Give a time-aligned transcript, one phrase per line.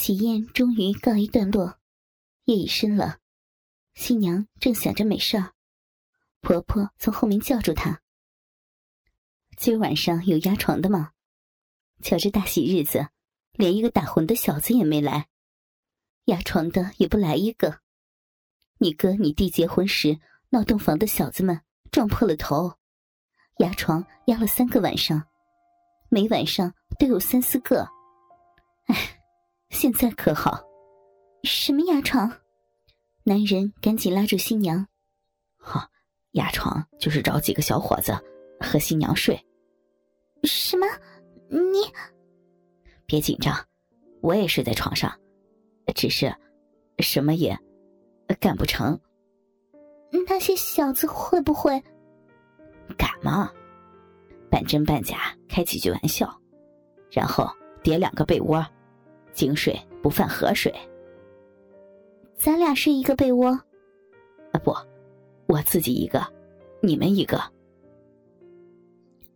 [0.00, 1.78] 喜宴终于告一段落，
[2.46, 3.18] 夜已深了。
[3.92, 5.52] 新娘正想着没事儿，
[6.40, 8.00] 婆婆从后面叫住她
[9.58, 11.12] ：“今儿晚上有压床的吗？
[12.02, 13.08] 瞧这大喜日子，
[13.52, 15.28] 连一个打魂的小子也没来，
[16.24, 17.80] 压床的也不来一个。
[18.78, 21.60] 你哥你弟结婚时闹洞房的小子们
[21.92, 22.78] 撞破了头，
[23.58, 25.28] 压床压了三个晚上，
[26.08, 27.86] 每晚上都有三四个。
[28.86, 29.16] 哎。”
[29.70, 30.62] 现在可好？
[31.44, 32.30] 什么压床？
[33.22, 34.86] 男人赶紧拉住新娘。
[35.58, 35.88] 哈，
[36.32, 38.12] 压床就是找几个小伙子
[38.60, 39.40] 和新娘睡。
[40.44, 40.86] 什么？
[41.48, 41.80] 你
[43.06, 43.56] 别紧张，
[44.20, 45.12] 我也睡在床上，
[45.94, 46.34] 只是
[46.98, 47.56] 什么也
[48.38, 48.98] 干不成。
[50.26, 51.82] 那些小子会不会？
[52.98, 53.50] 敢吗？
[54.50, 56.28] 半真半假开几句玩笑，
[57.10, 57.48] 然后
[57.82, 58.66] 叠两个被窝。
[59.32, 60.72] 井水不犯河水。
[62.34, 63.48] 咱俩睡一个被窝？
[64.52, 64.74] 啊不，
[65.46, 66.20] 我自己一个，
[66.80, 67.38] 你们一个。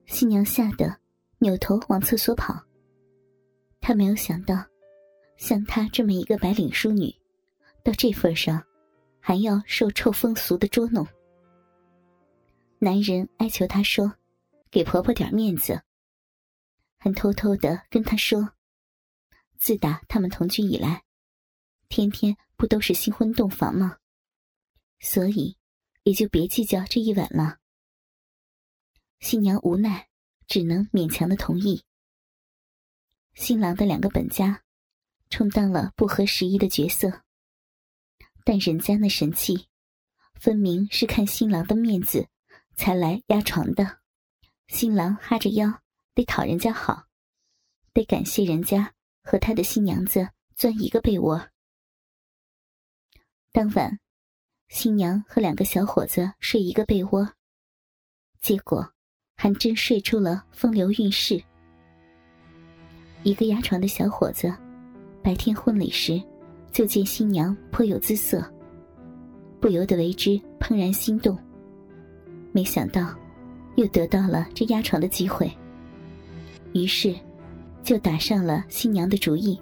[0.06, 0.94] 新娘吓得
[1.38, 2.54] 扭头往厕所跑。
[3.80, 4.56] 她没有想到，
[5.36, 7.14] 像她这么一个白领淑女，
[7.82, 8.62] 到这份上，
[9.20, 11.06] 还要受臭风俗的捉弄。
[12.78, 14.12] 男人哀求她说
[14.70, 15.80] ：“给婆婆点面子。”
[16.98, 18.48] 还偷偷的跟她说。
[19.56, 21.04] 自打他们同居以来，
[21.88, 23.98] 天天不都是新婚洞房吗？
[25.00, 25.56] 所以
[26.02, 27.58] 也就别计较这一晚了。
[29.20, 30.08] 新娘无奈，
[30.46, 31.84] 只能勉强的同意。
[33.34, 34.62] 新郎的两个本家，
[35.30, 37.22] 充当了不合时宜的角色，
[38.44, 39.66] 但人家那神气，
[40.34, 42.28] 分明是看新郎的面子
[42.76, 44.00] 才来压床的。
[44.68, 45.82] 新郎哈着腰，
[46.14, 47.06] 得讨人家好，
[47.92, 48.93] 得感谢人家。
[49.24, 51.40] 和他的新娘子钻一个被窝。
[53.50, 53.98] 当晚，
[54.68, 57.26] 新娘和两个小伙子睡一个被窝，
[58.42, 58.92] 结果
[59.34, 61.42] 还真睡出了风流韵事。
[63.22, 64.54] 一个压床的小伙子，
[65.22, 66.22] 白天婚礼时
[66.70, 68.52] 就见新娘颇有姿色，
[69.58, 71.38] 不由得为之怦然心动。
[72.52, 73.16] 没想到，
[73.76, 75.50] 又得到了这压床的机会，
[76.74, 77.16] 于是。
[77.84, 79.60] 就打上了新娘的主意。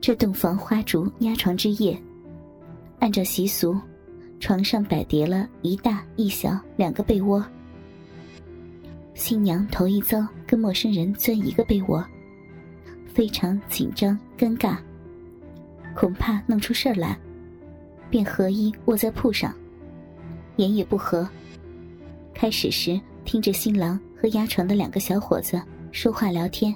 [0.00, 2.00] 这洞房花烛压床之夜，
[2.98, 3.78] 按照习俗，
[4.40, 7.44] 床上摆叠了一大一小两个被窝。
[9.14, 12.02] 新娘头一遭跟陌生人钻一个被窝，
[13.06, 14.78] 非常紧张尴尬，
[15.94, 17.18] 恐怕弄出事儿来，
[18.08, 19.54] 便合衣卧在铺上，
[20.56, 21.28] 言也不合。
[22.32, 25.60] 开始时听着新郎和压床的两个小伙子。
[26.00, 26.72] 说话聊天。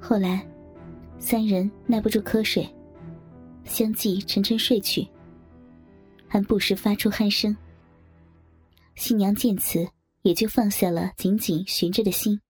[0.00, 0.44] 后来，
[1.20, 2.68] 三人耐不住瞌睡，
[3.62, 5.08] 相继沉沉睡去，
[6.26, 7.56] 还不时发出鼾声。
[8.96, 9.88] 新娘见此，
[10.22, 12.40] 也就放下了紧紧悬着的心。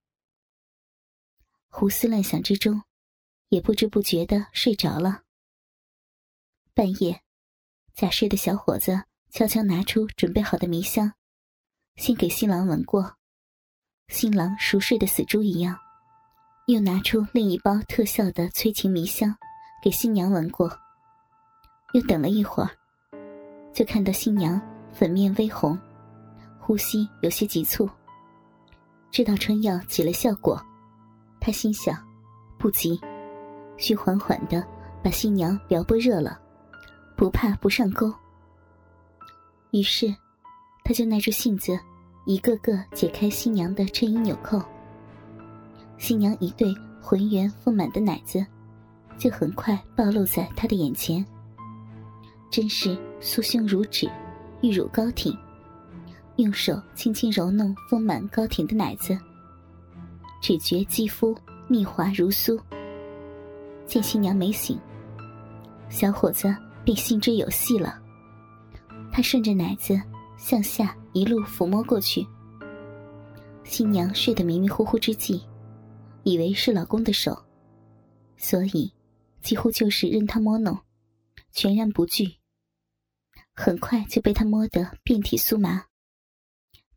[1.68, 2.80] 胡思乱想之中，
[3.50, 5.24] 也不知不觉的睡着了。
[6.72, 7.20] 半夜，
[7.92, 11.12] 假睡的小伙子悄悄拿出准备好的迷香，
[11.96, 13.18] 先给新郎闻过。
[14.08, 15.78] 新郎熟睡的死猪一样，
[16.66, 19.34] 又拿出另一包特效的催情迷香，
[19.82, 20.70] 给新娘闻过。
[21.92, 22.70] 又等了一会儿，
[23.70, 24.58] 就看到新娘
[24.92, 25.78] 粉面微红，
[26.58, 27.88] 呼吸有些急促。
[29.10, 30.58] 知道春药起了效果，
[31.38, 31.94] 他心想：
[32.58, 32.98] 不急，
[33.76, 34.66] 需缓缓的
[35.04, 36.40] 把新娘撩拨热了，
[37.14, 38.12] 不怕不上钩。
[39.70, 40.14] 于是，
[40.82, 41.78] 他就耐住性子。
[42.28, 44.60] 一个个解开新娘的衬衣纽扣，
[45.96, 48.44] 新娘一对浑圆丰满的奶子，
[49.16, 51.24] 就很快暴露在他的眼前。
[52.50, 54.06] 真是酥胸如纸，
[54.60, 55.34] 玉乳高挺，
[56.36, 59.18] 用手轻轻揉弄丰满高挺的奶子，
[60.42, 61.34] 只觉肌肤
[61.66, 62.60] 腻滑如酥。
[63.86, 64.78] 见新娘没醒，
[65.88, 66.54] 小伙子
[66.84, 67.98] 便心知有戏了，
[69.10, 69.98] 他顺着奶子
[70.38, 70.96] 向下。
[71.14, 72.24] 一路抚摸过去，
[73.64, 75.42] 新娘睡得迷迷糊糊之际，
[76.22, 77.44] 以为是老公的手，
[78.36, 78.92] 所以
[79.40, 80.78] 几乎就是任他摸弄，
[81.50, 82.36] 全然不惧。
[83.52, 85.86] 很快就被他摸得遍体酥麻，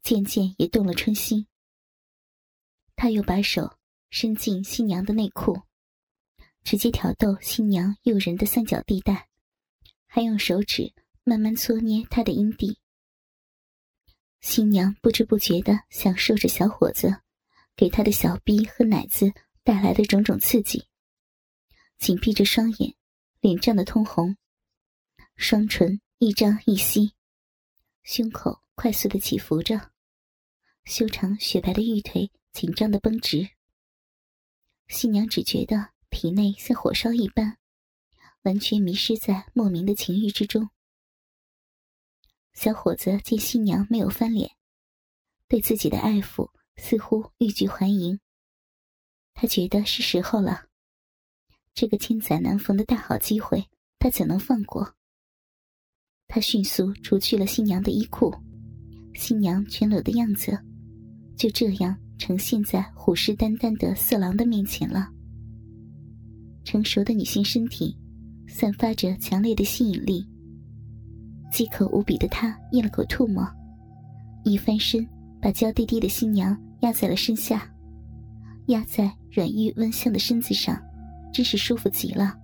[0.03, 1.47] 渐渐也动了春心。
[2.95, 3.77] 他又把手
[4.11, 5.61] 伸进新娘的内裤，
[6.63, 9.29] 直接挑逗新娘诱人的三角地带，
[10.05, 12.77] 还用手指慢慢搓捏她的阴蒂。
[14.41, 17.21] 新娘不知不觉的享受着小伙子
[17.75, 19.31] 给她的小逼和奶子
[19.63, 20.87] 带来的种种刺激，
[21.99, 22.95] 紧闭着双眼，
[23.39, 24.35] 脸涨得通红，
[25.35, 27.13] 双唇一张一吸，
[28.01, 29.91] 胸口快速的起伏着，
[30.85, 33.47] 修长雪白的玉腿紧张的绷直。
[34.87, 37.57] 新娘只觉得体内像火烧一般，
[38.41, 40.71] 完全迷失在莫名的情欲之中。
[42.53, 44.51] 小伙子见新娘没有翻脸，
[45.47, 48.19] 对自己的爱抚似乎欲拒还迎，
[49.33, 50.65] 他觉得是时候了。
[51.73, 53.65] 这个千载难逢的大好机会，
[53.97, 54.95] 他怎能放过？
[56.27, 58.33] 他迅速除去了新娘的衣裤，
[59.15, 60.57] 新娘全裸的样子
[61.37, 65.09] 就这样呈现在虎视眈眈的色狼的面前了。
[66.63, 67.97] 成熟的女性身体，
[68.47, 70.30] 散发着强烈的吸引力。
[71.51, 73.45] 饥渴无比的他咽了口唾沫，
[74.43, 75.07] 一翻身，
[75.41, 77.69] 把娇滴滴的新娘压在了身下，
[78.67, 80.81] 压在软玉温香的身子上。
[81.33, 82.37] 真是舒服极了。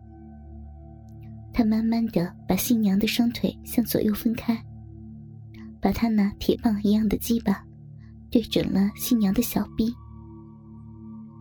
[1.52, 4.58] 他慢慢的把新娘的双腿向左右分开，
[5.82, 7.62] 把他那铁棒一样的鸡巴
[8.32, 9.94] 对准了新娘的小臂。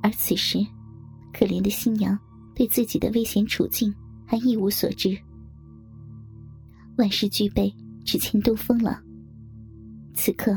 [0.03, 0.59] 而此时，
[1.33, 2.19] 可怜的新娘
[2.53, 3.95] 对自己的危险处境
[4.27, 5.17] 还一无所知。
[6.97, 9.01] 万事俱备，只欠东风了。
[10.15, 10.57] 此刻，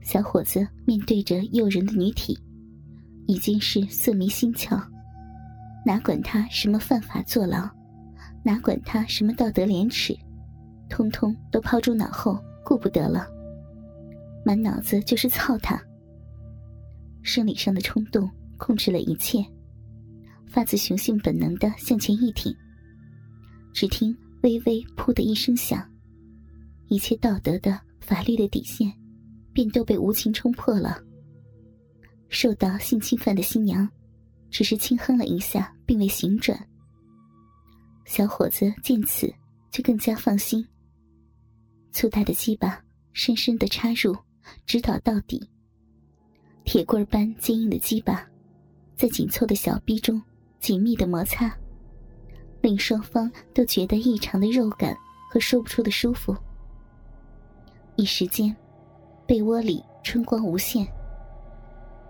[0.00, 2.38] 小伙子面对着诱人的女体，
[3.26, 4.80] 已经是色迷心窍。
[5.84, 7.68] 哪管他什么犯法坐牢，
[8.44, 10.16] 哪管他什么道德廉耻，
[10.88, 13.26] 通通都抛诸脑后，顾不得了。
[14.44, 15.80] 满脑子就是操他。
[17.22, 19.44] 生理上的冲动控制了一切，
[20.46, 22.54] 发自雄性本能的向前一挺。
[23.72, 25.88] 只听微微“噗”的一声响，
[26.88, 28.92] 一切道德的、法律的底线，
[29.52, 31.02] 便都被无情冲破了。
[32.28, 33.88] 受到性侵犯的新娘。
[34.48, 36.58] 只是轻哼了一下，并未醒转。
[38.06, 39.30] 小伙子见此，
[39.70, 40.66] 就更加放心。
[41.90, 42.80] 粗大的鸡巴
[43.12, 44.16] 深深的插入，
[44.64, 45.46] 直捣到底。
[46.64, 48.26] 铁棍般坚硬的鸡巴，
[48.96, 50.22] 在紧凑的小臂中
[50.60, 51.54] 紧密的摩擦，
[52.60, 54.96] 令双方都觉得异常的肉感
[55.30, 56.36] 和说不出的舒服。
[57.96, 58.54] 一时间，
[59.26, 60.86] 被窝里春光无限。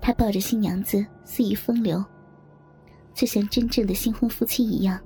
[0.01, 2.05] 他抱着新娘子，肆意风流。
[3.15, 5.01] 就像真正的新婚夫妻一样，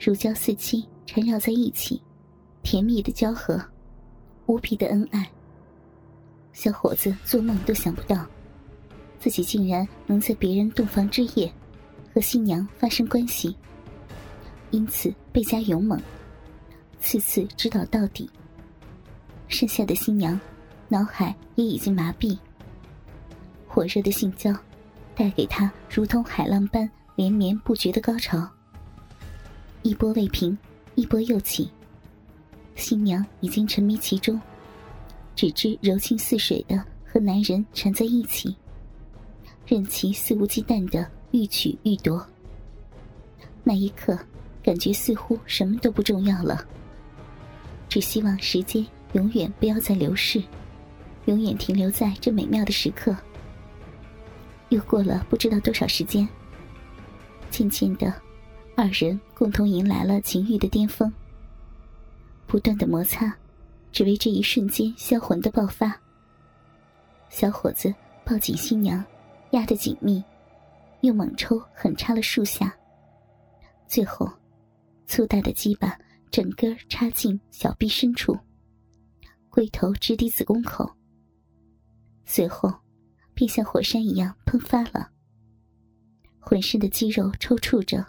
[0.00, 2.02] 如胶似漆，缠绕在一起，
[2.62, 3.62] 甜蜜的交合，
[4.46, 5.30] 无比的恩爱。
[6.52, 8.26] 小伙子做梦都想不到，
[9.20, 11.52] 自己竟然能在别人洞房之夜
[12.12, 13.56] 和新娘发生关系，
[14.70, 16.00] 因此倍加勇猛，
[17.00, 18.28] 次次指导到底。
[19.48, 20.38] 剩下的新娘，
[20.88, 22.36] 脑海也已经麻痹。
[23.66, 24.52] 火热的性交，
[25.14, 26.88] 带给她如同海浪般。
[27.16, 28.46] 连绵不绝的高潮，
[29.80, 30.54] 一波未平，
[30.96, 31.70] 一波又起。
[32.74, 34.38] 新娘已经沉迷其中，
[35.34, 36.76] 只知柔情似水的
[37.06, 38.54] 和男人缠在一起，
[39.66, 42.22] 任其肆无忌惮的欲取欲夺。
[43.64, 44.18] 那一刻，
[44.66, 46.66] 感觉似乎什么都不重要了，
[47.88, 50.42] 只希望时间永远不要再流逝，
[51.26, 53.16] 永远停留在这美妙的时刻。
[54.70, 56.28] 又过了不知道多少时间。
[57.48, 58.12] 渐渐的，
[58.74, 61.10] 二人共同迎来了情欲的巅峰。
[62.48, 63.32] 不断的摩擦，
[63.92, 65.96] 只为这一瞬间销魂的爆发。
[67.28, 67.94] 小伙子
[68.24, 69.02] 抱紧新娘，
[69.52, 70.24] 压得紧密，
[71.02, 72.74] 又猛抽狠插了数下。
[73.86, 74.28] 最后，
[75.06, 75.98] 粗大的鸡巴
[76.30, 78.36] 整根插进小臂深处，
[79.48, 80.90] 龟头直抵子宫口。
[82.24, 82.72] 随后，
[83.32, 85.10] 便像火山一样喷发了。
[86.38, 88.04] 浑身的肌肉抽搐着，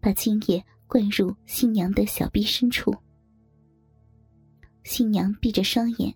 [0.00, 2.94] 把精液灌入新娘的小臂深处。
[4.84, 6.14] 新娘闭着双眼，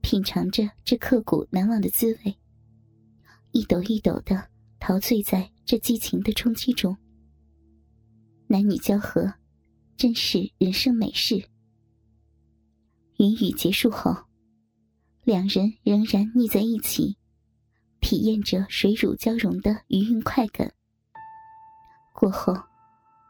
[0.00, 2.36] 品尝着这刻骨难忘的滋味，
[3.50, 4.48] 一抖一抖的
[4.80, 6.96] 陶醉在这激情的冲击中。
[8.52, 9.32] 男女交合，
[9.96, 11.42] 真是人生美事。
[13.16, 14.14] 云雨结束后，
[15.24, 17.16] 两人仍然腻在一起。
[18.02, 20.70] 体验着水乳交融的余韵快感。
[22.12, 22.54] 过后，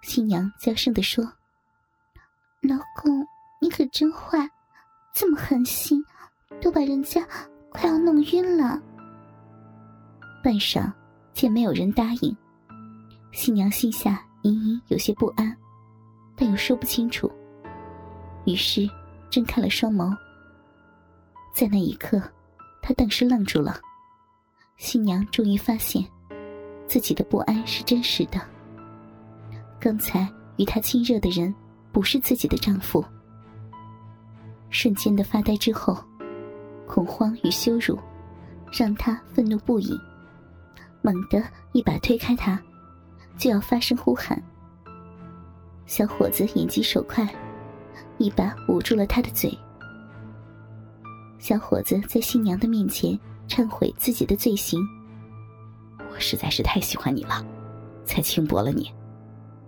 [0.02, 1.24] 新娘娇声地说
[2.62, 3.24] ：“老公，
[3.60, 4.50] 你可真坏，
[5.14, 6.04] 这么狠心，
[6.60, 7.24] 都把人家
[7.70, 8.82] 快要弄晕了。”
[10.42, 10.92] 半晌，
[11.32, 12.36] 见没有人答应，
[13.30, 15.56] 新娘心下隐隐有些不安，
[16.36, 17.30] 但又说不清楚，
[18.44, 18.88] 于是
[19.30, 20.16] 睁开了双眸。
[21.54, 22.20] 在那一刻，
[22.80, 23.80] 她顿时愣住了。
[24.76, 26.04] 新娘终于发现，
[26.86, 28.40] 自己的不安是真实的。
[29.78, 31.54] 刚才与她亲热的人
[31.92, 33.04] 不是自己的丈夫。
[34.70, 35.96] 瞬间的发呆之后，
[36.86, 37.96] 恐慌与羞辱
[38.72, 39.96] 让她愤怒不已，
[41.00, 41.40] 猛地
[41.72, 42.60] 一把推开他，
[43.36, 44.42] 就要发声呼喊。
[45.86, 47.28] 小伙子眼疾手快，
[48.18, 49.56] 一把捂住了他的嘴。
[51.38, 54.80] 小伙子在新娘的面前忏悔自己的罪行。
[56.10, 57.44] 我实在是太喜欢你了，
[58.04, 58.90] 才轻薄了你。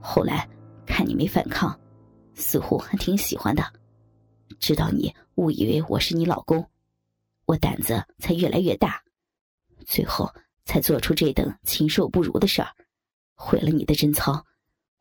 [0.00, 0.49] 后来
[0.87, 1.76] 看你没反抗，
[2.35, 3.64] 似乎还挺喜欢的。
[4.61, 6.64] 知道你误以为我是你老公，
[7.47, 9.02] 我胆子才越来越大，
[9.85, 10.33] 最后
[10.64, 12.68] 才做出这等禽兽不如的事儿，
[13.34, 14.46] 毁了你的贞操。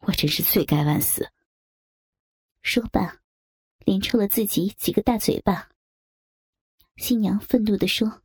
[0.05, 1.29] 我真是罪该万死。
[2.61, 3.17] 说罢，
[3.85, 5.69] 连抽了自己几个大嘴巴。
[6.97, 8.21] 新娘愤怒地说：“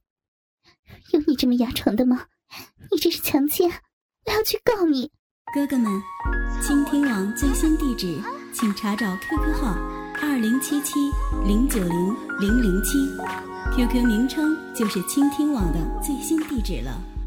[1.12, 2.26] 有你这么牙床的吗？
[2.90, 3.70] 你这是强奸！
[4.26, 5.10] 我要去告你！”
[5.54, 5.90] 哥哥们，
[6.62, 8.20] 倾听网最新地址，
[8.52, 9.72] 请查找 QQ 号
[10.20, 10.94] 二零七七
[11.46, 12.98] 零九零零零七
[13.74, 17.17] ，QQ 名称就是倾听网的最新地址了。